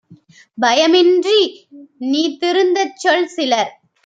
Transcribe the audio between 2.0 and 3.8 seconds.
நீதிருந் தச்சொல்!- சிலர்